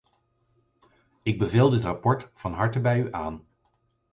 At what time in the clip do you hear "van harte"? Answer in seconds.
2.33-2.81